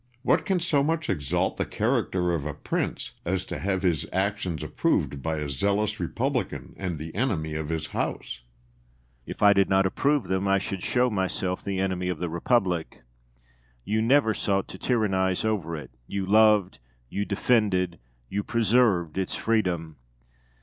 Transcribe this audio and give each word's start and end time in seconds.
What 0.23 0.47
can 0.47 0.59
so 0.59 0.81
much 0.81 1.11
exalt 1.11 1.57
the 1.57 1.63
character 1.67 2.33
of 2.33 2.43
a 2.43 2.55
prince 2.55 3.11
as 3.23 3.45
to 3.45 3.59
have 3.59 3.83
his 3.83 4.07
actions 4.11 4.63
approved 4.63 5.21
by 5.21 5.35
a 5.37 5.47
zealous 5.47 5.99
Republican 5.99 6.73
and 6.75 6.97
the 6.97 7.13
enemy 7.13 7.53
of 7.53 7.69
his 7.69 7.85
house? 7.85 8.41
De 9.27 9.29
Witt. 9.29 9.35
If 9.37 9.43
I 9.43 9.53
did 9.53 9.69
not 9.69 9.85
approve 9.85 10.23
them 10.23 10.47
I 10.47 10.57
should 10.57 10.81
show 10.81 11.11
myself 11.11 11.63
the 11.63 11.77
enemy 11.77 12.09
of 12.09 12.17
the 12.17 12.29
Republic. 12.29 13.03
You 13.85 14.01
never 14.01 14.33
sought 14.33 14.67
to 14.69 14.79
tyrannise 14.79 15.45
over 15.45 15.77
it; 15.77 15.91
you 16.07 16.25
loved, 16.25 16.79
you 17.07 17.23
defended, 17.23 17.99
you 18.27 18.41
preserved 18.43 19.19
its 19.19 19.35
freedom. 19.35 19.97